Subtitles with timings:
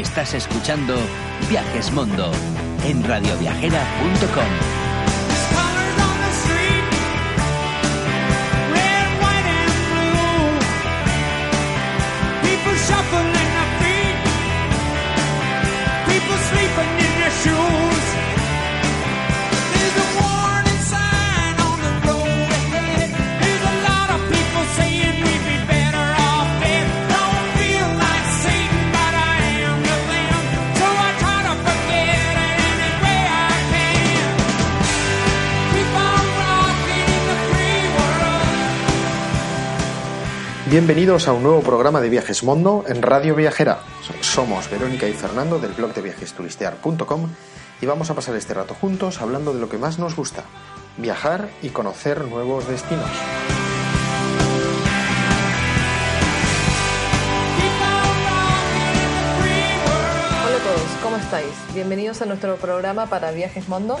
[0.00, 0.96] Estás escuchando
[1.48, 2.32] Viajes Mundo
[2.84, 4.83] en radioviajera.com.
[40.74, 43.78] Bienvenidos a un nuevo programa de Viajes Mondo en Radio Viajera.
[44.22, 47.28] Somos Verónica y Fernando del blog de viajesturistear.com
[47.80, 50.42] y vamos a pasar este rato juntos hablando de lo que más nos gusta,
[50.96, 53.08] viajar y conocer nuevos destinos.
[60.44, 61.54] Hola a todos, ¿cómo estáis?
[61.72, 63.96] Bienvenidos a nuestro programa para Viajes Mondo.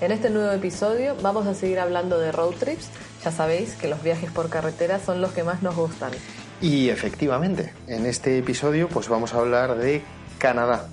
[0.00, 2.88] En este nuevo episodio vamos a seguir hablando de road trips.
[3.26, 6.12] Ya sabéis que los viajes por carretera son los que más nos gustan.
[6.60, 10.04] Y efectivamente, en este episodio pues vamos a hablar de
[10.38, 10.86] Canadá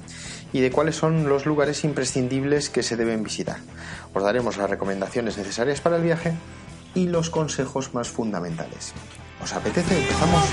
[0.52, 3.58] y de cuáles son los lugares imprescindibles que se deben visitar.
[4.16, 6.34] Os daremos las recomendaciones necesarias para el viaje
[6.96, 8.94] y los consejos más fundamentales.
[9.40, 9.96] ¿Os apetece?
[9.96, 10.44] Empezamos.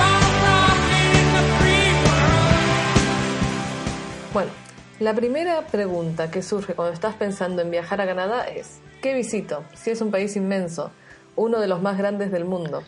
[0.00, 2.56] On rocking in the free world.
[4.32, 4.50] Bueno,
[5.00, 9.64] la primera pregunta que surge cuando estás pensando en viajar a Canadá es, ¿qué visito?
[9.74, 10.90] Si es un país inmenso,
[11.36, 12.82] uno de los más grandes del mundo.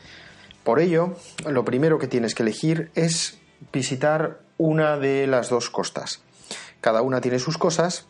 [0.69, 1.15] Por ello,
[1.47, 3.39] lo primero que tienes que elegir es
[3.73, 6.21] visitar una de las dos costas.
[6.83, 8.05] Cada una tiene sus cosas.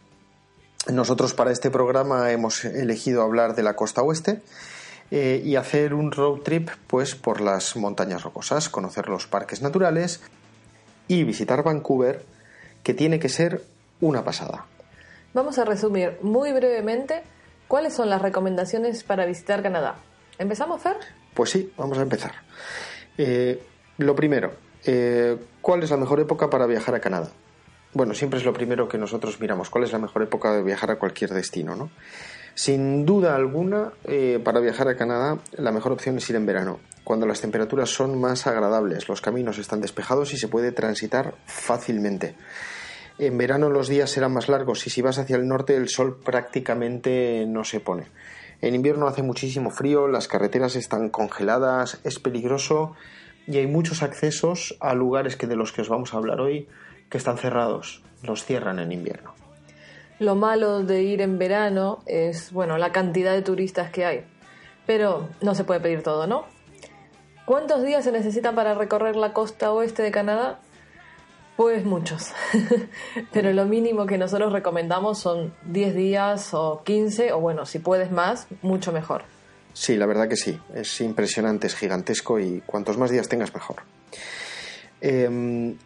[0.88, 4.42] Nosotros para este programa hemos elegido hablar de la costa oeste
[5.12, 10.20] eh, y hacer un road trip pues por las montañas rocosas, conocer los parques naturales
[11.06, 12.24] y visitar Vancouver,
[12.82, 13.62] que tiene que ser
[14.00, 14.66] una pasada.
[15.32, 17.22] Vamos a resumir muy brevemente
[17.68, 20.00] cuáles son las recomendaciones para visitar Canadá.
[20.38, 20.96] ¿Empezamos, Fer?
[21.34, 22.32] Pues sí, vamos a empezar.
[23.16, 23.60] Eh,
[23.98, 24.52] lo primero,
[24.84, 27.30] eh, ¿cuál es la mejor época para viajar a Canadá?
[27.92, 30.90] Bueno, siempre es lo primero que nosotros miramos, ¿cuál es la mejor época de viajar
[30.90, 31.74] a cualquier destino?
[31.74, 31.90] ¿no?
[32.54, 36.78] Sin duda alguna, eh, para viajar a Canadá, la mejor opción es ir en verano,
[37.02, 42.36] cuando las temperaturas son más agradables, los caminos están despejados y se puede transitar fácilmente.
[43.18, 46.20] En verano los días serán más largos y si vas hacia el norte el sol
[46.22, 48.06] prácticamente no se pone.
[48.60, 52.96] En invierno hace muchísimo frío, las carreteras están congeladas, es peligroso
[53.46, 56.68] y hay muchos accesos a lugares que de los que os vamos a hablar hoy
[57.08, 59.32] que están cerrados, los cierran en invierno.
[60.18, 64.24] Lo malo de ir en verano es, bueno, la cantidad de turistas que hay.
[64.86, 66.44] Pero no se puede pedir todo, ¿no?
[67.44, 70.58] ¿Cuántos días se necesitan para recorrer la costa oeste de Canadá?
[71.58, 72.28] Pues muchos.
[73.32, 78.12] Pero lo mínimo que nosotros recomendamos son 10 días o 15, o bueno, si puedes
[78.12, 79.24] más, mucho mejor.
[79.72, 83.78] Sí, la verdad que sí, es impresionante, es gigantesco y cuantos más días tengas mejor.
[85.00, 85.76] Em,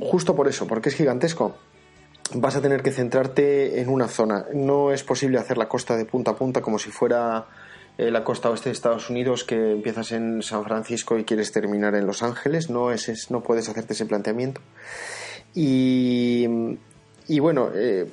[0.00, 1.54] justo por eso, porque es gigantesco,
[2.36, 4.46] vas a tener que centrarte en una zona.
[4.54, 7.46] No es posible hacer la costa de punta a punta como si fuera
[7.98, 11.94] eh, la costa oeste de Estados Unidos, que empiezas en San Francisco y quieres terminar
[11.96, 12.70] en Los Ángeles.
[12.70, 14.60] No, es, es- no puedes hacerte ese planteamiento.
[15.54, 16.46] Y,
[17.40, 18.06] bueno, eh,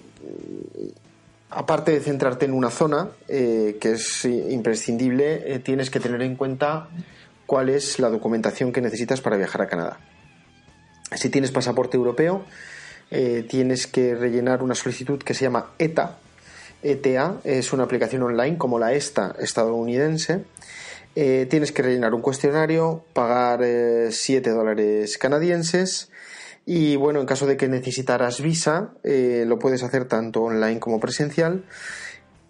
[1.51, 6.90] aparte de centrarte en una zona, eh, que es imprescindible, tienes que tener en cuenta
[7.46, 10.00] cuál es la documentación que necesitas para viajar a Canadá.
[11.16, 12.44] Si tienes pasaporte europeo,
[13.47, 16.17] tienes que rellenar una solicitud que se llama ETA.
[16.83, 20.45] ETA es una aplicación online como la ESTA estadounidense.
[21.16, 23.61] Eh, tienes que rellenar un cuestionario, pagar
[24.11, 26.09] 7 dólares canadienses
[26.66, 30.99] y bueno, en caso de que necesitaras visa, eh, lo puedes hacer tanto online como
[30.99, 31.63] presencial.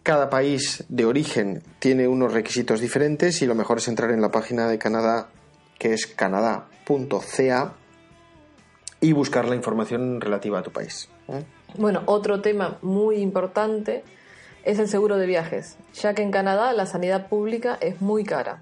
[0.04, 4.32] Cada país de origen tiene unos requisitos diferentes y lo mejor es entrar en la
[4.32, 5.30] página de Canadá,
[5.78, 7.74] que es canadá.ca,
[9.02, 11.10] y buscar la información relativa a tu país.
[11.28, 11.44] ¿eh?
[11.78, 14.04] Bueno, otro tema muy importante
[14.64, 18.62] es el seguro de viajes, ya que en Canadá la sanidad pública es muy cara.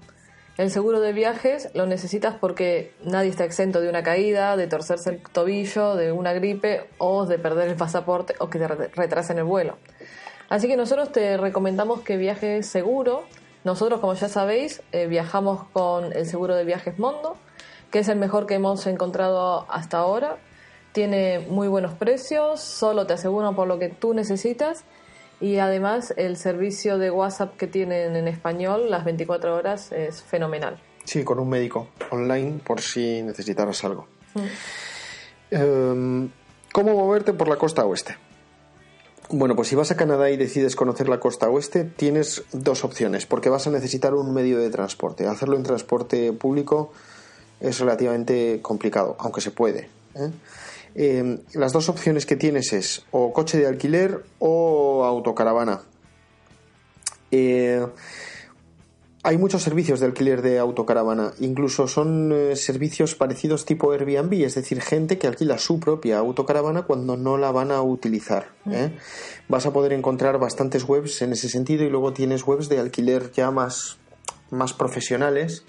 [0.56, 5.10] El seguro de viajes lo necesitas porque nadie está exento de una caída, de torcerse
[5.10, 9.38] el tobillo, de una gripe o de perder el pasaporte o que te re- retrasen
[9.38, 9.78] el vuelo.
[10.48, 13.24] Así que nosotros te recomendamos que viajes seguro.
[13.64, 17.36] Nosotros, como ya sabéis, eh, viajamos con el seguro de viajes Mondo,
[17.90, 20.36] que es el mejor que hemos encontrado hasta ahora.
[20.94, 24.84] Tiene muy buenos precios, solo te aseguran por lo que tú necesitas
[25.40, 30.80] y además el servicio de WhatsApp que tienen en español las 24 horas es fenomenal.
[31.02, 34.06] Sí, con un médico online por si necesitaras algo.
[35.50, 36.30] Em,
[36.72, 38.16] ¿Cómo moverte por la costa oeste?
[39.30, 43.26] Bueno, pues si vas a Canadá y decides conocer la costa oeste, tienes dos opciones,
[43.26, 45.26] porque vas a necesitar un medio de transporte.
[45.26, 46.92] Hacerlo en transporte público
[47.58, 49.88] es relativamente complicado, aunque se puede.
[50.14, 50.30] ¿eh?
[50.94, 55.82] Eh, las dos opciones que tienes es o coche de alquiler o autocaravana.
[57.30, 57.84] Eh,
[59.26, 64.54] hay muchos servicios de alquiler de autocaravana, incluso son eh, servicios parecidos tipo Airbnb, es
[64.54, 68.48] decir, gente que alquila su propia autocaravana cuando no la van a utilizar.
[68.70, 68.94] ¿eh?
[69.48, 73.32] Vas a poder encontrar bastantes webs en ese sentido y luego tienes webs de alquiler
[73.32, 73.96] ya más,
[74.50, 75.64] más profesionales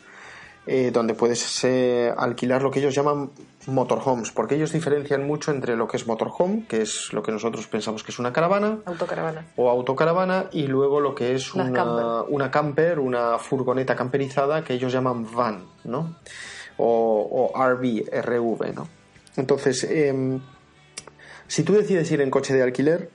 [0.68, 3.30] eh, donde puedes eh, alquilar lo que ellos llaman
[3.68, 7.68] motorhomes, porque ellos diferencian mucho entre lo que es motorhome, que es lo que nosotros
[7.68, 9.46] pensamos que es una caravana, Autocaravana.
[9.58, 12.26] o autocaravana y luego lo que es una, camper.
[12.30, 16.16] una camper, una furgoneta camperizada que ellos llaman van, ¿no?
[16.78, 18.88] O, o RV, RV, ¿no?
[19.38, 20.42] Entonces, em,
[21.48, 23.12] si tú decides ir en coche de alquiler,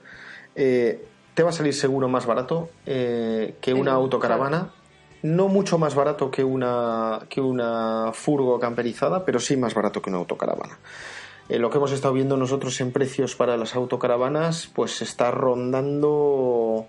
[0.55, 4.71] eh, te va a salir seguro más barato que una autocaravana.
[5.23, 10.09] No mucho más barato que una, que una furgo camperizada, pero sí más barato que
[10.09, 10.79] una autocaravana.
[11.49, 16.85] Eh, lo que hemos estado viendo nosotros en precios para las autocaravanas, pues está rondando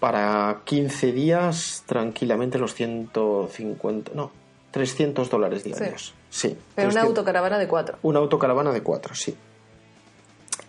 [0.00, 4.30] para 15 días tranquilamente los 150, no,
[4.70, 6.14] 300 dólares diarios.
[6.30, 6.56] Sí.
[6.74, 7.08] Pero una 300.
[7.08, 7.98] autocaravana de cuatro.
[8.02, 9.36] Una autocaravana de cuatro, sí.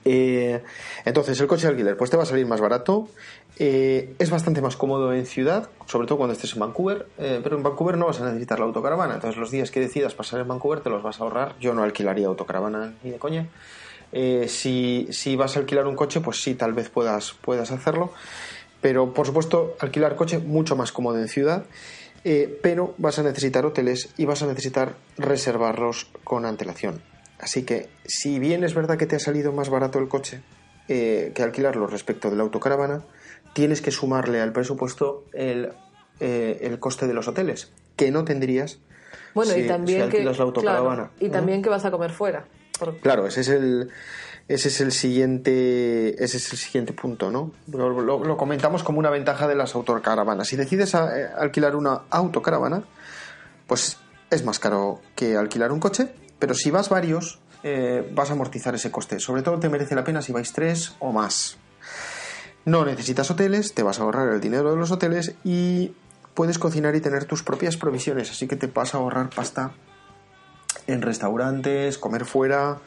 [0.04, 0.64] Eh,
[1.06, 3.08] entonces, el coche de alquiler, pues te va a salir más barato.
[3.58, 7.58] Eh, es bastante más cómodo en ciudad, sobre todo cuando estés en Vancouver, eh, pero
[7.58, 9.16] en Vancouver no vas a necesitar la autocaravana.
[9.16, 11.56] Entonces, los días que decidas pasar en Vancouver te los vas a ahorrar.
[11.60, 13.48] Yo no alquilaría autocaravana ni de coña.
[14.48, 18.12] Si, si vas a alquilar un coche, pues sí, tal vez puedas, puedas hacerlo.
[18.82, 21.66] Pero, por supuesto, alquilar coche mucho más cómodo en ciudad.
[22.62, 27.11] pero vas a necesitar hoteles y vas a necesitar reservarlos con antelación.
[27.42, 30.42] Así que, si bien es verdad que te ha salido más barato el coche
[30.88, 33.02] eh, que alquilarlo respecto de la autocaravana,
[33.54, 35.74] tienes que sumarle al presupuesto el,
[36.20, 38.80] eh, el coste de los hoteles, que no tendrías
[39.34, 40.18] Bueno, si, y también si que.
[40.18, 40.96] alquilas la autocaravana.
[40.96, 41.32] claro, y ¿no?
[41.32, 42.46] también que vas a comer fuera.
[42.80, 43.90] Por- Claro, ese es el
[44.48, 47.52] ese es el siguiente ese es el siguiente punto, ¿no?
[47.72, 50.48] Lo, lo- lo comentamos como una ventaja de las autocaravanas.
[50.48, 52.84] Si decides a- eh, alquilar una autocaravana,
[53.68, 53.98] pues
[54.30, 56.08] es más caro que alquilar un coche,
[56.42, 59.20] pero si vas varios eh, vas a amortizar ese coste.
[59.20, 61.58] Sobre todo te merece la pena si vais tres o más.
[62.66, 65.94] No necesitas hoteles, te vas a ahorrar el dinero de los hoteles y
[66.34, 69.72] puedes cocinar y tener tus propias provisiones, así que te vas a ahorrar pasta
[70.88, 72.80] en restaurantes, comer fuera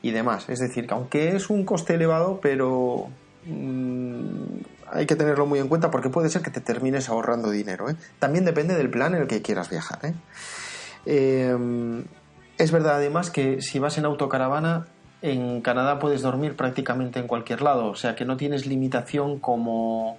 [0.00, 0.48] y demás.
[0.48, 3.08] Es decir, que aunque es un coste elevado, pero
[3.44, 4.44] mm,
[4.92, 7.90] hay que tenerlo muy en cuenta porque puede ser que te termines ahorrando dinero.
[7.90, 7.96] ¿eh?
[8.18, 9.98] También depende del plan en el que quieras viajar.
[10.04, 10.14] ¿eh?
[11.04, 12.04] Eh,
[12.58, 14.86] es verdad además que si vas en autocaravana,
[15.22, 20.18] en Canadá puedes dormir prácticamente en cualquier lado, o sea que no tienes limitación como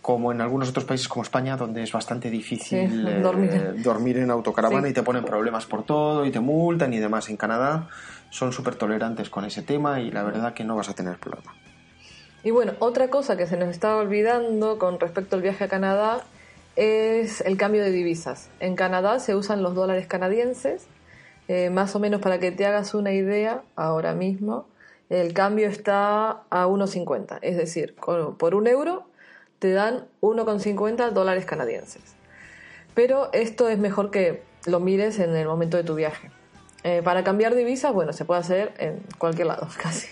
[0.00, 3.82] como en algunos otros países como España, donde es bastante difícil Sí, eh, dormir.
[3.82, 4.90] dormir en autocaravana Sí.
[4.90, 7.28] y te ponen problemas por todo y te multan y demás.
[7.28, 7.88] En Canadá
[8.30, 11.52] son súper tolerantes con ese tema y la verdad que no vas a tener problema.
[12.42, 16.22] Y bueno, otra cosa que se nos está olvidando con respecto al viaje a Canadá
[16.76, 18.48] es el cambio de divisas.
[18.60, 20.86] En Canadá se usan los dólares canadienses,
[21.48, 24.66] eh, más o menos para que te hagas una idea, ahora mismo,
[25.08, 27.38] el cambio está a 1,50.
[27.40, 29.04] Es decir, por un euro
[29.58, 32.02] te dan 1,50 dólares canadienses.
[32.94, 36.30] Pero esto es mejor que lo mires en el momento de tu viaje.
[36.84, 40.08] Eh, para cambiar divisas, bueno, se puede hacer en cualquier lado, casi.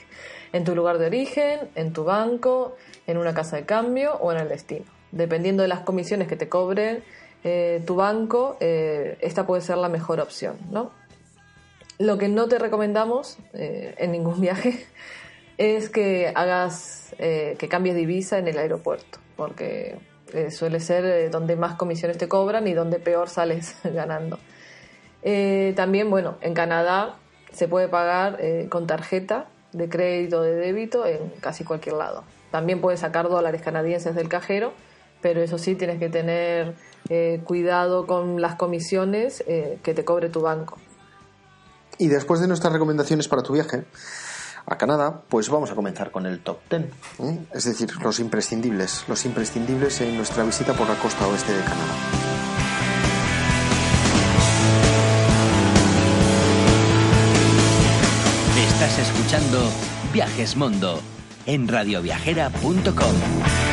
[0.53, 2.77] En tu lugar de origen, en tu banco,
[3.07, 4.87] en una casa de cambio o en el destino.
[5.13, 7.05] Dependiendo de las comisiones que te cobren
[7.45, 10.91] eh, tu banco, esta puede ser la mejor opción, ¿no?
[11.99, 14.87] Lo que no te recomendamos eh, en ningún viaje
[15.57, 19.97] es que hagas, eh, que cambies divisa en el aeropuerto, porque
[20.35, 24.39] eh, suele ser donde más comisiones te cobran y donde peor sales ganando.
[25.75, 27.17] También, bueno, en Canadá
[27.51, 28.39] se puede pagar
[28.69, 32.23] con tarjeta de crédito o de débito en casi cualquier lado.
[32.53, 34.73] También puedes sacar dólares canadienses del cajero,
[35.23, 36.75] pero eso sí tienes que tener
[37.43, 39.43] cuidado con las comisiones
[39.83, 40.79] que te cobre tu banco.
[41.99, 43.85] Y después de nuestras recomendaciones para tu viaje
[44.67, 46.83] a Canadá, pues vamos a comenzar con el top 10.
[47.21, 47.47] ¿eh?
[47.53, 51.95] Es decir, los imprescindibles, los imprescindibles en nuestra visita por la costa oeste de Canadá.
[58.69, 59.71] Estás escuchando
[60.13, 61.01] Viajes Mundo
[61.47, 63.66] en radioviajera.com.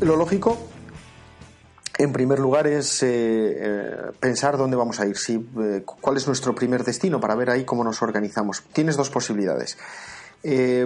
[0.00, 0.58] lo lógico,
[1.98, 6.26] en primer lugar, es eh, eh, pensar dónde vamos a ir, si, eh, cuál es
[6.26, 8.62] nuestro primer destino para ver ahí cómo nos organizamos.
[8.72, 9.78] Tienes dos posibilidades.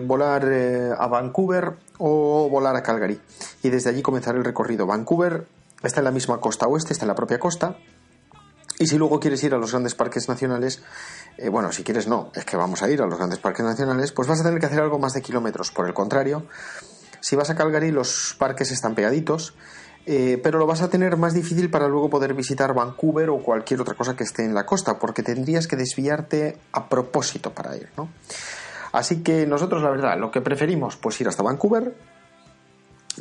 [0.04, 0.46] Volar
[0.98, 3.20] a Vancouver o volar a Calgary
[3.62, 4.86] y desde allí comenzar el recorrido.
[4.86, 5.44] Vancouver
[5.82, 7.76] está en la misma costa oeste, está en la propia costa,
[8.78, 10.80] y si luego quieres ir a los grandes parques nacionales,
[11.50, 14.26] bueno, si quieres no, es que vamos a ir a los grandes parques nacionales, pues
[14.26, 15.70] vas a tener que hacer algo más de kilómetros.
[15.72, 16.46] Por el contrario,
[17.20, 19.54] si vas a Calgary, los parques están pegaditos,
[20.06, 23.80] eh, pero lo vas a tener más difícil para luego poder visitar Vancouver o cualquier
[23.80, 27.90] otra cosa que esté en la costa, porque tendrías que desviarte a propósito para ir,
[27.96, 28.08] ¿no?
[28.92, 31.94] Así que nosotros, la verdad, lo que preferimos, pues ir hasta Vancouver,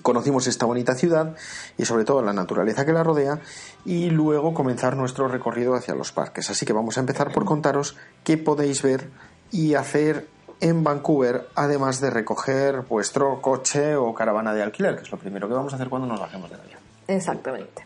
[0.01, 1.35] conocimos esta bonita ciudad
[1.77, 3.39] y sobre todo la naturaleza que la rodea
[3.85, 6.49] y luego comenzar nuestro recorrido hacia los parques.
[6.49, 9.09] Así que vamos a empezar por contaros qué podéis ver
[9.51, 10.27] y hacer
[10.61, 15.47] en Vancouver, además de recoger vuestro coche o caravana de alquiler, que es lo primero
[15.47, 16.79] que vamos a hacer cuando nos bajemos del avión.
[17.07, 17.85] Exactamente.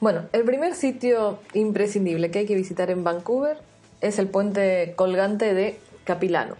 [0.00, 3.58] Bueno, el primer sitio imprescindible que hay que visitar en Vancouver
[4.00, 6.56] es el puente colgante de Capilano.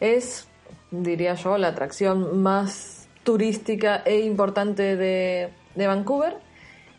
[0.00, 0.46] Es,
[0.90, 6.36] diría yo, la atracción más turística e importante de, Vancouver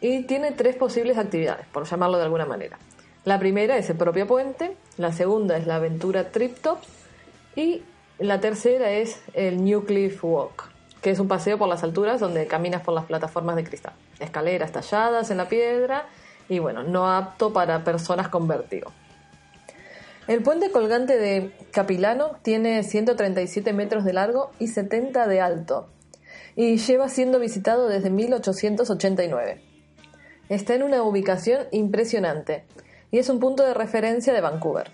[0.02, 2.78] y tiene tres posibles actividades, por llamarlo de alguna manera.
[3.24, 6.95] La primera es el propio puente, la segunda es la aventura Trip Tops
[7.56, 7.84] y
[8.20, 10.70] la tercera es el New Cliff Walk,
[11.02, 14.72] que es un paseo por las alturas donde caminas por las plataformas de cristal, escaleras
[14.72, 16.08] talladas en la piedra
[16.50, 18.48] y bueno, no apto para personas con.
[20.28, 25.88] El puente colgante de Capilano tiene 137 metros de largo y 70 de alto
[26.56, 29.62] y lleva siendo visitado desde 1889.
[30.50, 32.66] Está en una ubicación impresionante
[33.12, 34.90] y es un punto de referencia de Vancouver.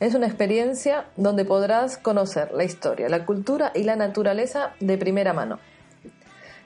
[0.00, 5.34] Es una experiencia donde podrás conocer la historia, la cultura y la naturaleza de primera
[5.34, 5.58] mano.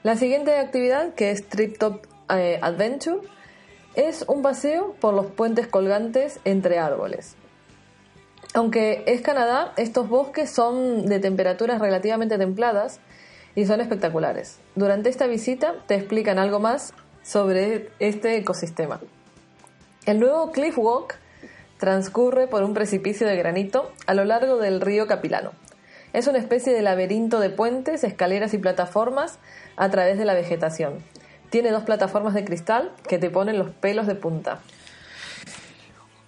[0.03, 3.27] La siguiente actividad, que es Trip Top eh, Adventure,
[3.95, 7.35] es un paseo por los puentes colgantes entre árboles.
[8.53, 13.01] Aunque es Canadá, estos bosques son de temperaturas relativamente templadas
[13.53, 14.59] y son espectaculares.
[14.75, 19.01] Durante esta visita te explican algo más sobre este ecosistema.
[20.05, 21.15] El nuevo Cliff Walk
[21.77, 25.51] transcurre por un precipicio de granito a lo largo del río Capilano.
[26.13, 29.37] Es una especie de laberinto de puentes, escaleras y plataformas
[29.75, 30.99] a través de la vegetación.
[31.49, 34.59] Tiene dos plataformas de cristal que te ponen los pelos de punta.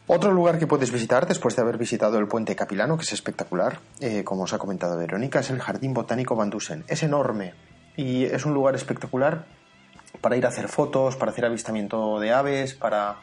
[0.10, 3.80] Otro lugar que puedes visitar después de haber visitado el puente Capilano, que es espectacular,
[4.00, 6.86] eh, como os ha comentado Verónica, es el Jardín Botánico Van Dusen.
[6.88, 7.54] Es enorme
[7.98, 9.46] y es un lugar espectacular
[10.22, 13.18] para ir a hacer fotos, para hacer avistamiento de aves, para,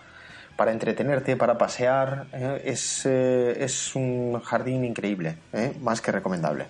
[0.57, 2.27] para entretenerte, para pasear.
[2.33, 6.67] eh, es, eh, es un jardín increíble, eh, más que recomendable.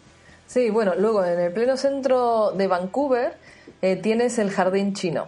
[0.47, 3.35] Sí, bueno, luego en el pleno centro de Vancouver
[4.03, 5.27] tienes el Jardín Chino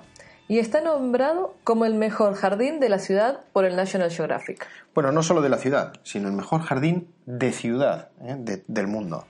[0.49, 4.67] y está nombrado como el mejor jardín de la ciudad por el National Geographic.
[4.95, 9.27] Bueno, no solo de la ciudad, sino el mejor jardín de ciudad de- del mundo.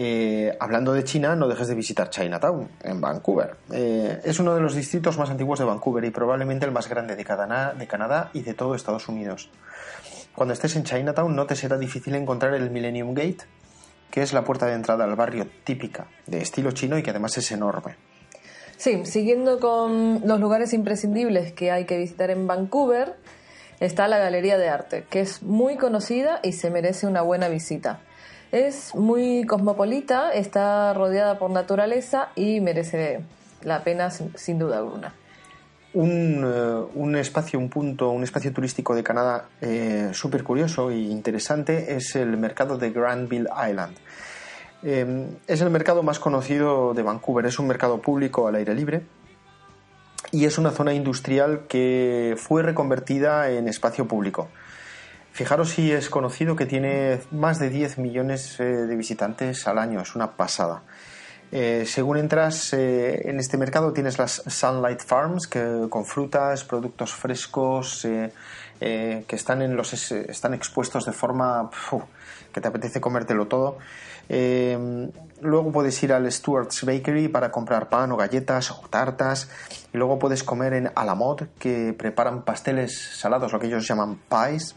[0.00, 3.56] Eh, hablando de China, no dejes de visitar Chinatown, en Vancouver.
[3.72, 7.16] Eh, es uno de los distritos más antiguos de Vancouver y probablemente el más grande
[7.16, 9.50] de de Canadá y de todo Estados Unidos.
[10.36, 13.38] Cuando estés en Chinatown no te será difícil encontrar el Millennium Gate,
[14.08, 17.36] que es la puerta de entrada al barrio típica de estilo chino y que además
[17.36, 17.96] es enorme.
[18.76, 23.16] Sí, siguiendo con los lugares imprescindibles que hay que visitar en Vancouver,
[23.80, 28.00] está la Galería de Arte, que es muy conocida y se merece una buena visita.
[28.50, 33.20] Es muy cosmopolita, está rodeada por naturaleza y merece
[33.62, 35.14] la pena sin, duda alguna.
[35.92, 40.96] un, eh, un espacio, un punto, un espacio turístico de Canadá eh, súper curioso e
[40.96, 43.96] interesante es el mercado de Granville Island.
[44.82, 49.02] Eh, es el mercado más conocido de Vancouver, es un mercado público al aire libre
[50.32, 54.48] y es una zona industrial que fue reconvertida en espacio público.
[55.32, 60.00] Fijaros si es conocido que tiene más de 10 millones eh, de visitantes al año,
[60.00, 60.82] es una pasada.
[61.52, 67.14] Eh, según entras eh, en este mercado tienes las Sunlight Farms que, con frutas, productos
[67.14, 68.06] frescos
[68.80, 71.70] que están, en los, es- están expuestos de forma
[72.52, 73.78] que te apetece comértelo todo.
[75.40, 79.48] Luego puedes ir al Stewart's Bakery para comprar pan o galletas o tartas.
[79.92, 84.74] Y luego puedes comer en Alamod que preparan pasteles salados, lo que ellos llaman pies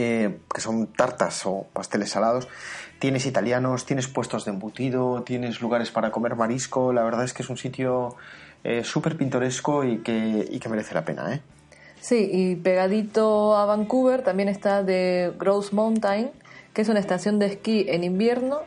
[0.00, 2.46] eh, que son tartas o pasteles salados.
[3.00, 6.92] Tienes italianos, tienes puestos de embutido, tienes lugares para comer marisco.
[6.92, 8.14] La verdad es que es un sitio
[8.62, 11.34] eh, súper pintoresco y que, y que merece la pena.
[11.34, 11.40] ¿eh?
[12.00, 16.30] Sí, y pegadito a Vancouver también está The Grouse Mountain,
[16.74, 18.60] que es una estación de esquí en invierno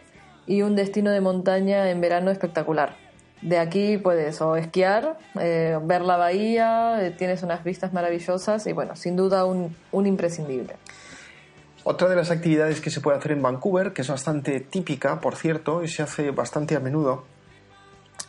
[0.48, 2.96] y un destino de montaña en verano espectacular.
[3.42, 8.74] De aquí puedes o esquiar, eh, ver la bahía, eh, tienes unas vistas maravillosas y
[8.74, 10.76] bueno, sin duda un, un imprescindible.
[11.84, 15.36] Otra de las actividades que se puede hacer en Vancouver, que es bastante típica, por
[15.36, 17.24] cierto, y se hace bastante a menudo,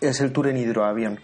[0.01, 1.21] es el tour en hidroavión.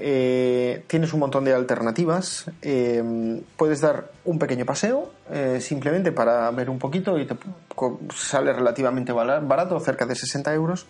[0.00, 2.48] Eh, tienes un montón de alternativas.
[2.62, 7.36] eh, puedes dar un pequeño paseo, eh, simplemente para ver un poquito, y te
[8.14, 10.86] sale relativamente barato, cerca de 60 euros.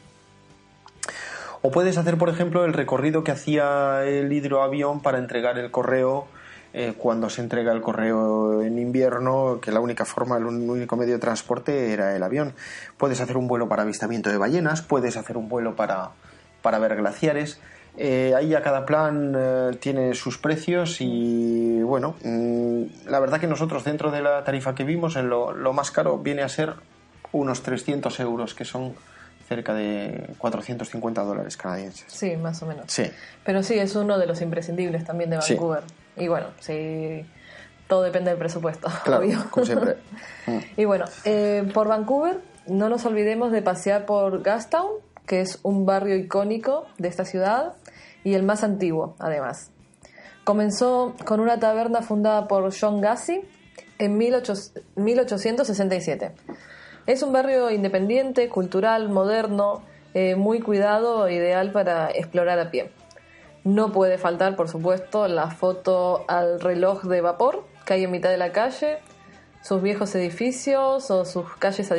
[1.63, 6.29] O puedes hacer, por ejemplo, el recorrido que hacía el hidroavión para entregar el correo
[6.99, 11.19] cuando se entrega el correo en invierno, que la única forma, el único medio de
[11.19, 12.55] transporte era el avión.
[12.97, 16.11] Puedes hacer un vuelo para avistamiento de ballenas, puedes hacer un vuelo para,
[16.63, 17.59] para ver glaciares.
[18.01, 23.49] Eh, ahí a cada plan eh, tiene sus precios y bueno, mm, la verdad que
[23.49, 26.75] nosotros dentro de la tarifa que vimos, en lo, lo más caro viene a ser
[27.33, 28.95] unos 300 euros, que son
[29.49, 32.05] cerca de 450 dólares canadienses.
[32.13, 32.85] Sí, más o menos.
[32.89, 33.11] Sí,
[33.45, 35.55] Pero sí, es uno de los imprescindibles también de Sí.
[35.55, 35.83] Vancouver.
[36.17, 37.25] Y bueno, sí,
[37.89, 39.45] todo depende del presupuesto, claro, obvio.
[39.51, 39.97] como siempre.
[40.47, 40.59] Mm.
[40.79, 42.39] Y bueno, eh, por Vancouver
[42.69, 44.93] no nos olvidemos de pasear por Gastown,
[45.27, 47.75] que es un barrio icónico de esta ciudad
[48.29, 49.71] y el más antiguo, además.
[50.45, 53.43] Comenzó con una taberna fundada por John Gassi
[53.99, 54.53] en 18
[54.97, 56.33] 1867.
[57.07, 59.83] Es un barrio independiente, cultural, moderno,
[60.13, 62.91] eh, muy cuidado, ideal para explorar a pie.
[63.65, 68.29] No puede faltar, por supuesto, la foto al reloj de vapor que hay en mitad
[68.29, 68.99] de la calle,
[69.63, 71.91] sus viejos edificios o sus calles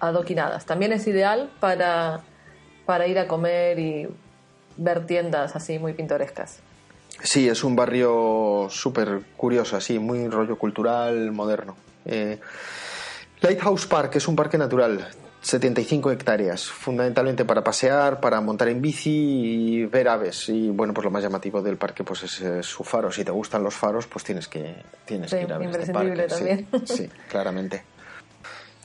[0.00, 0.64] adoquinadas.
[0.64, 2.20] También es ideal para,
[2.86, 4.08] para ir a comer y
[4.76, 6.58] ver tiendas así muy pintorescas.
[7.22, 11.76] Sí, es un barrio súper curioso, así, muy rollo cultural, moderno.
[12.06, 12.38] Eh,
[13.42, 15.06] Lighthouse Park es un parque natural,
[15.42, 20.48] 75 hectáreas, fundamentalmente para pasear, para montar en bici y ver aves.
[20.48, 23.10] Y bueno, pues lo más llamativo del parque pues es, eh, su faro.
[23.10, 25.92] Si te gustan los faros, pues tienes que, tienes Sí, que ir a ver este
[25.92, 26.26] parque.
[26.28, 26.68] Sí, también.
[26.84, 27.82] Sí, claramente.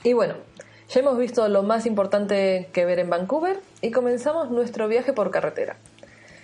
[0.04, 0.36] Y bueno,
[0.96, 5.30] ya hemos visto lo más importante que ver en Vancouver y comenzamos nuestro viaje por
[5.30, 5.76] carretera.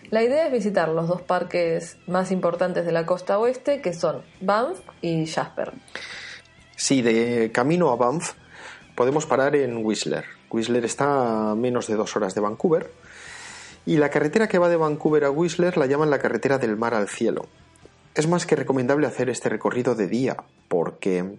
[0.09, 4.23] La idea es visitar los dos parques más importantes de la costa oeste, que son
[4.41, 5.71] Banff y Jasper.
[6.75, 8.33] Sí, de camino a Banff
[8.93, 10.25] podemos parar en Whistler.
[10.49, 12.91] Whistler está a menos de dos horas de Vancouver.
[13.85, 16.93] Y la carretera que va de Vancouver a Whistler la llaman la carretera del mar
[16.93, 17.47] al cielo.
[18.15, 20.35] Es más que recomendable hacer este recorrido de día,
[20.67, 21.37] porque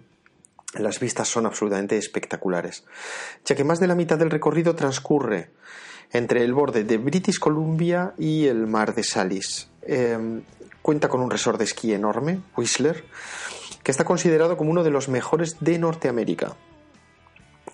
[0.75, 2.83] las vistas son absolutamente espectaculares,
[3.45, 5.51] ya que más de la mitad del recorrido transcurre
[6.11, 9.69] entre el borde de British Columbia y el mar de Salis.
[9.81, 10.41] Eh,
[10.81, 13.03] cuenta con un resort de esquí enorme, Whistler,
[13.83, 16.55] que está considerado como uno de los mejores de Norteamérica.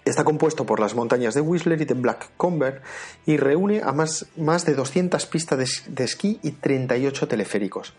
[0.06, 2.82] Está compuesto por las montañas de Whistler y de Black Comber
[3.26, 7.94] y reúne a más, más de 200 pistas de esquí y 38 teleféricos.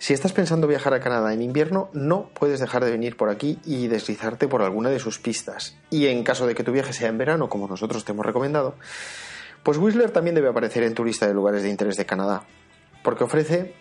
[0.00, 3.58] Si estás pensando viajar a Canadá en invierno, no puedes dejar de venir por aquí
[3.66, 5.76] y deslizarte por alguna de sus pistas.
[5.90, 8.76] Y en caso de que tu viaje sea en verano, como nosotros te hemos recomendado,
[9.62, 12.44] pues Whistler también debe aparecer en tu lista de lugares de interés de Canadá,
[13.04, 13.74] porque ofrece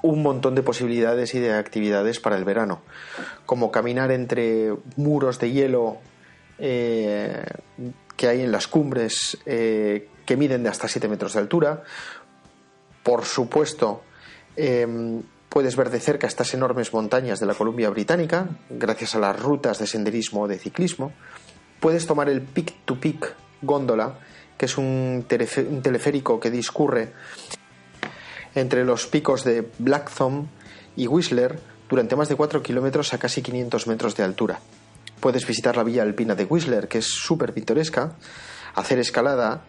[0.00, 2.80] un montón de posibilidades y de actividades para el verano,
[3.44, 5.98] como caminar entre muros de hielo
[6.58, 7.44] eh,
[8.16, 11.82] que hay en las cumbres eh, que miden de hasta 7 metros de altura.
[13.02, 14.04] Por supuesto,
[14.56, 15.20] eh,
[15.54, 19.78] puedes ver de cerca estas enormes montañas de la Columbia Británica, gracias a las rutas
[19.78, 21.12] de senderismo o de ciclismo.
[21.78, 24.18] Puedes tomar el Peak to Peak góndola,
[24.58, 27.12] que es un teleférico que discurre
[28.56, 30.48] entre los picos de Blackthorn
[30.96, 34.58] y Whistler durante más de 4 kilómetros a casi 500 metros de altura.
[35.20, 38.16] Puedes visitar la villa alpina de Whistler, que es súper pintoresca,
[38.74, 39.62] hacer escalada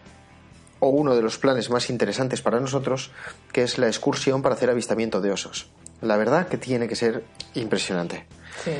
[0.86, 3.10] o uno de los planes más interesantes para nosotros,
[3.52, 5.68] que es la excursión para hacer avistamiento de osos.
[6.00, 8.26] La verdad que tiene que ser impresionante.
[8.64, 8.72] Sí.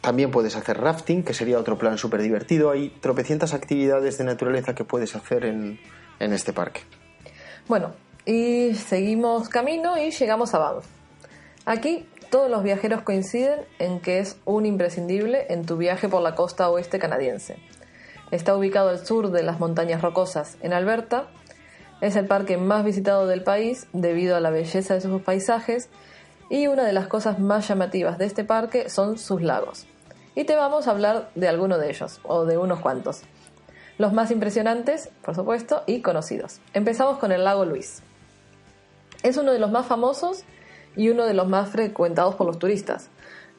[0.00, 2.70] También puedes hacer rafting, que sería otro plan súper divertido.
[2.70, 5.78] Hay tropecientas actividades de naturaleza que puedes hacer en,
[6.20, 6.82] en este parque.
[7.68, 7.92] Bueno,
[8.24, 10.86] y seguimos camino y llegamos a Banff.
[11.66, 16.34] Aquí todos los viajeros coinciden en que es un imprescindible en tu viaje por la
[16.34, 17.56] costa oeste canadiense.
[18.30, 21.26] Está ubicado al sur de las montañas rocosas, en Alberta.
[22.00, 25.88] Es el parque más visitado del país debido a la belleza de sus paisajes
[26.48, 29.86] y una de las cosas más llamativas de este parque son sus lagos.
[30.34, 33.22] Y te vamos a hablar de alguno de ellos, o de unos cuantos.
[33.98, 36.60] Los más impresionantes, por supuesto, y conocidos.
[36.72, 38.02] Empezamos con el lago Luis.
[39.22, 40.44] Es uno de los más famosos
[40.96, 43.10] y uno de los más frecuentados por los turistas.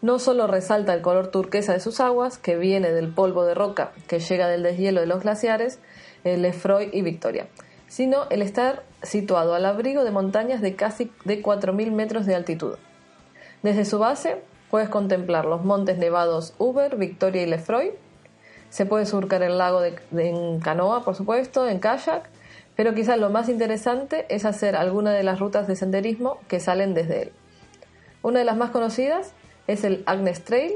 [0.01, 3.91] No solo resalta el color turquesa de sus aguas, que viene del polvo de roca
[4.07, 5.79] que llega del deshielo de los glaciares,
[6.23, 7.47] Lefroy y Victoria,
[7.87, 12.77] sino el estar situado al abrigo de montañas de casi de 4.000 metros de altitud.
[13.61, 17.91] Desde su base puedes contemplar los montes nevados Uber, Victoria y Lefroy.
[18.69, 22.27] Se puede surcar el lago en canoa, por supuesto, en kayak,
[22.75, 26.95] pero quizás lo más interesante es hacer alguna de las rutas de senderismo que salen
[26.95, 27.31] desde él.
[28.23, 29.33] Una de las más conocidas
[29.71, 30.73] es el Agnes Trail,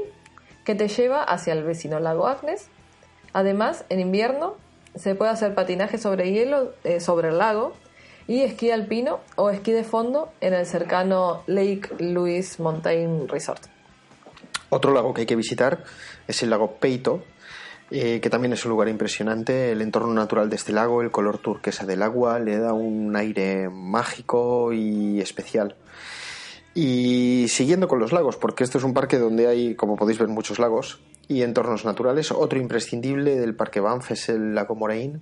[0.64, 2.68] que te lleva hacia el vecino lago Agnes.
[3.32, 4.56] Además, en invierno
[4.94, 7.74] se puede hacer patinaje sobre hielo eh, sobre el lago
[8.26, 13.62] y esquí alpino o esquí de fondo en el cercano Lake Louise Mountain Resort.
[14.68, 15.84] Otro lago que hay que visitar
[16.26, 17.22] es el lago Peito,
[17.90, 19.70] eh, que también es un lugar impresionante.
[19.70, 23.68] El entorno natural de este lago, el color turquesa del agua, le da un aire
[23.68, 25.76] mágico y especial.
[26.78, 30.28] Y siguiendo con los lagos, porque este es un parque donde hay, como podéis ver,
[30.28, 35.20] muchos lagos y entornos naturales, otro imprescindible del Parque Banff es el lago Moraine,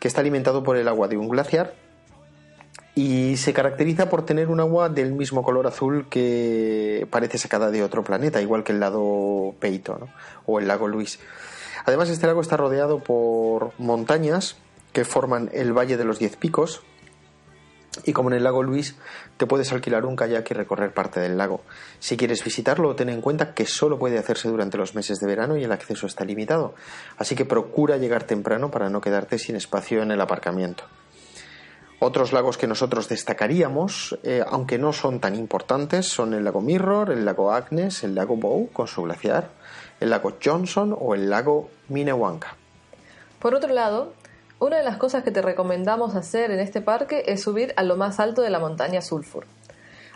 [0.00, 1.74] que está alimentado por el agua de un glaciar
[2.96, 7.84] y se caracteriza por tener un agua del mismo color azul que parece sacada de
[7.84, 10.08] otro planeta, igual que el lago Peito ¿no?
[10.44, 11.20] o el lago Luis.
[11.86, 14.56] Además, este lago está rodeado por montañas
[14.92, 16.82] que forman el Valle de los Diez Picos.
[18.04, 18.96] Y como en el lago Luis,
[19.36, 21.62] te puedes alquilar un kayak y recorrer parte del lago.
[22.00, 25.56] Si quieres visitarlo, ten en cuenta que solo puede hacerse durante los meses de verano
[25.56, 26.74] y el acceso está limitado.
[27.16, 30.84] Así que procura llegar temprano para no quedarte sin espacio en el aparcamiento.
[32.00, 37.10] Otros lagos que nosotros destacaríamos, eh, aunque no son tan importantes, son el lago Mirror,
[37.10, 39.50] el lago Agnes, el lago Bow con su glaciar,
[40.00, 42.56] el lago Johnson o el lago Minnewanka.
[43.38, 44.12] Por otro lado,
[44.64, 47.96] una de las cosas que te recomendamos hacer en este parque es subir a lo
[47.96, 49.44] más alto de la montaña Sulphur,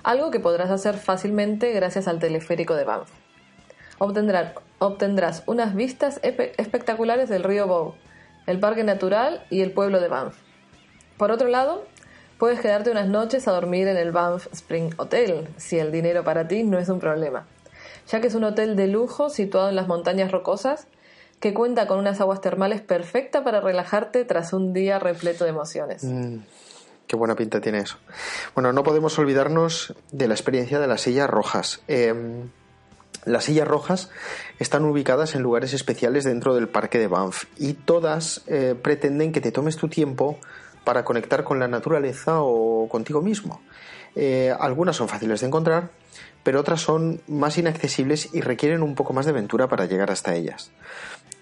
[0.02, 3.11] algo que podrás hacer fácilmente gracias al teleférico de Banff.
[3.98, 7.94] Obtendrás, obtendrás unas vistas espe- espectaculares del río Bow,
[8.46, 10.38] el parque natural y el pueblo de Banff.
[11.18, 11.84] Por otro lado,
[12.38, 16.48] puedes quedarte unas noches a dormir en el Banff Spring Hotel, si el dinero para
[16.48, 17.46] ti no es un problema,
[18.06, 20.87] ya que es un hotel de lujo situado en las montañas rocosas
[21.40, 26.05] que cuenta con unas aguas termales perfectas para relajarte tras un día repleto de emociones.
[26.05, 26.38] Mm,
[27.07, 27.98] qué buena pinta tiene eso.
[28.55, 31.81] Bueno, no podemos olvidarnos de la experiencia de las sillas rojas.
[31.87, 32.51] Em,
[33.24, 34.11] las sillas rojas
[34.59, 39.40] están ubicadas en lugares especiales dentro del parque de Banff y todas eh, pretenden que
[39.40, 40.38] te tomes tu tiempo
[40.85, 43.61] para conectar con la naturaleza o contigo mismo.
[44.16, 45.90] Eh, algunas son fáciles de encontrar,
[46.42, 50.35] pero otras son más inaccesibles y requieren un poco más de aventura para llegar hasta
[50.35, 50.70] ellas.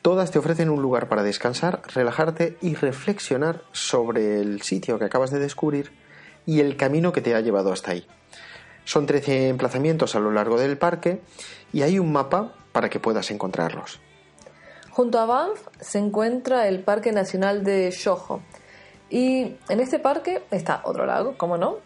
[0.06, 5.32] Todas te ofrecen un lugar para descansar, relajarte y reflexionar sobre el sitio que acabas
[5.32, 5.90] de descubrir
[6.46, 8.06] y el camino que te ha llevado hasta ahí.
[8.84, 11.22] Son 13 emplazamientos a lo largo del parque
[11.72, 13.98] y hay un mapa para que puedas encontrarlos.
[14.90, 18.42] Junto a Banff se encuentra el Parque Nacional de Yoho.
[19.10, 21.78] Y en este parque está otro lago, como no,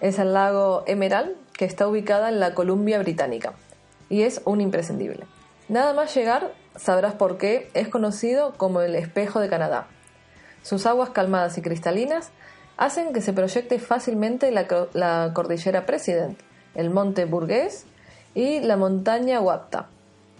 [0.00, 3.52] es el lago Emerald, que está ubicada en la Columbia Británica.
[4.08, 5.26] Y es un imprescindible.
[5.68, 9.86] Nada más llegar, sabrás por qué es conocido como el espejo de Canadá.
[10.62, 12.30] Sus aguas calmadas y cristalinas
[12.76, 16.38] hacen que se proyecte fácilmente la, co- la cordillera President,
[16.74, 17.84] el monte Burgués
[18.34, 19.86] y la montaña Wapta.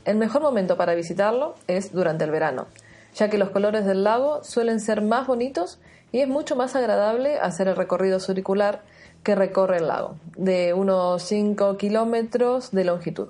[0.05, 2.67] El mejor momento para visitarlo es durante el verano,
[3.15, 5.79] ya que los colores del lago suelen ser más bonitos
[6.13, 8.83] y es mucho más agradable hacer el recorrido circular
[9.23, 13.29] que recorre el lago, de unos 5 kilómetros de longitud.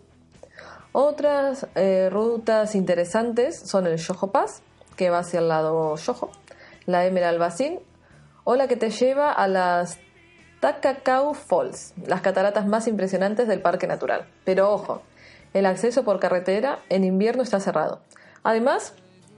[0.93, 4.63] Otras eh, rutas interesantes son el Yoho Pass,
[4.97, 6.31] que va hacia el lado Yoho,
[6.87, 7.79] la Emerald Basin,
[8.45, 9.99] o la que te lleva a las
[10.61, 14.27] Takakau Falls, las cataratas más impresionantes del parque natural.
[14.45, 15.03] Pero ojo,
[15.55, 18.01] el acceso por carretera en invierno está cerrado.
[18.43, 18.95] Además,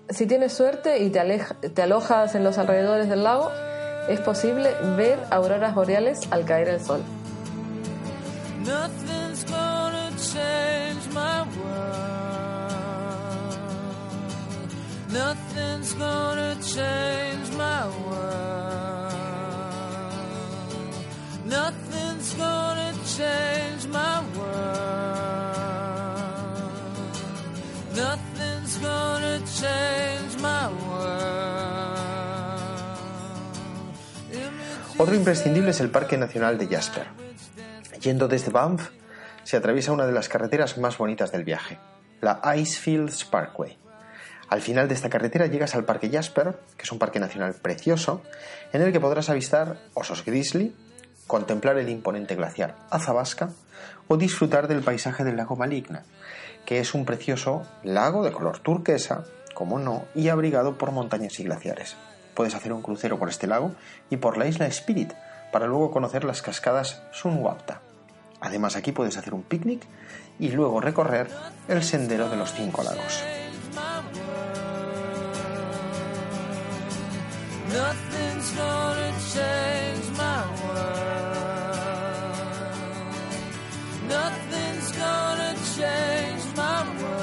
[0.08, 3.50] si tienes suerte y te, alojas en los alrededores del lago,
[4.08, 7.02] es posible ver auroras boreales al caer el sol.
[16.74, 19.12] Change my world.
[21.46, 24.70] Nothing's gonna change my world.
[27.96, 31.00] Nothing's gonna change my world.
[34.98, 37.06] Otro imprescindible es el Parque Nacional de Jasper.
[38.00, 38.90] Yendo desde Banff,
[39.42, 41.78] se atraviesa una de las carreteras más bonitas del viaje,
[42.20, 43.89] la Icefields Parkway.
[44.50, 48.20] Al final de esta carretera llegas al Parque Jasper, que es un parque nacional precioso,
[48.72, 50.74] en el que podrás avistar osos grizzly,
[51.28, 53.50] contemplar el imponente glaciar Azabasca
[54.08, 56.02] o disfrutar del paisaje del lago Maligna,
[56.66, 61.44] que es un precioso lago de color turquesa, como no, y abrigado por montañas y
[61.44, 61.94] glaciares.
[62.34, 63.76] Puedes hacer un crucero por este lago
[64.10, 65.12] y por la isla Spirit
[65.52, 67.82] para luego conocer las cascadas Sunwapta.
[68.40, 69.86] Además aquí puedes hacer un picnic
[70.40, 71.28] y luego recorrer
[71.68, 73.22] el sendero de los cinco lagos.
[77.72, 81.10] Nothing's gonna change my world.
[84.08, 87.20] Nothing's gonna change my world.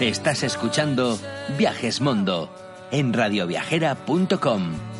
[0.00, 1.18] Estás escuchando
[1.58, 2.48] Viajes Mundo
[2.90, 4.93] en radioviajera.com.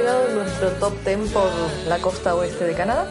[0.00, 1.50] llegado nuestro top 10 por
[1.86, 3.06] la costa oeste de Canadá.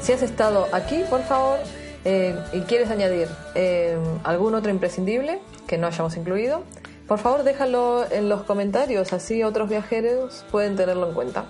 [0.00, 1.58] Si has estado aquí, por favor,
[2.06, 6.62] eh, y quieres añadir eh, algún otro imprescindible que no hayamos incluido,
[7.06, 11.44] por favor déjalo en los comentarios, así otros viajeros pueden tenerlo en cuenta.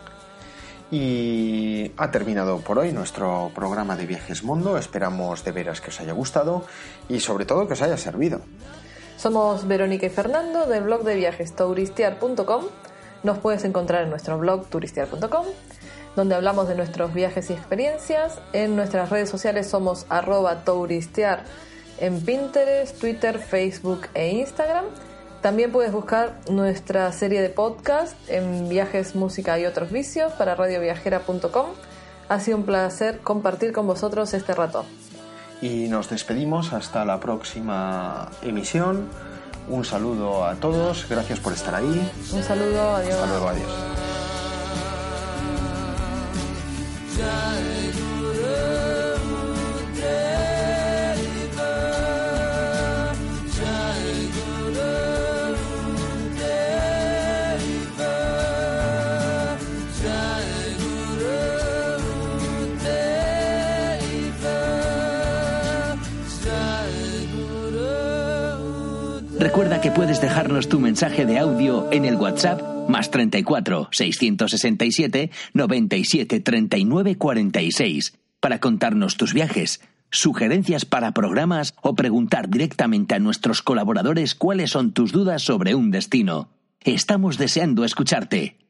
[0.91, 4.77] Y ha terminado por hoy nuestro programa de Viajes Mundo.
[4.77, 6.65] Esperamos de veras que os haya gustado
[7.09, 8.41] y sobre todo que os haya servido.
[9.17, 12.65] Somos Verónica y Fernando del blog de viajes touristear.com.
[13.23, 15.47] Nos puedes encontrar en nuestro blog turistear.com,
[16.17, 18.39] donde hablamos de nuestros viajes y experiencias.
[18.53, 21.45] En nuestras redes sociales somos arroba touristear
[21.99, 24.87] en Pinterest, Twitter, Facebook e Instagram.
[25.41, 31.67] También puedes buscar nuestra serie de podcast en viajes, música y otros vicios para radioviajera.com.
[32.29, 34.85] Ha sido un placer compartir con vosotros este rato.
[35.61, 39.09] Y nos despedimos hasta la próxima emisión.
[39.69, 42.11] Un saludo a todos, gracias por estar ahí.
[42.33, 43.15] Un saludo, adiós.
[43.15, 43.71] Hasta luego, adiós.
[69.83, 77.19] Que puedes dejarnos tu mensaje de audio en el WhatsApp más 34 667 97 39
[77.19, 84.71] 46 para contarnos tus viajes, sugerencias para programas o preguntar directamente a nuestros colaboradores cuáles
[84.71, 86.49] son tus dudas sobre un destino.
[86.85, 88.62] Estamos deseando escucharte.